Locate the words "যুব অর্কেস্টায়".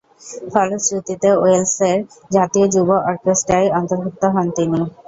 2.73-3.67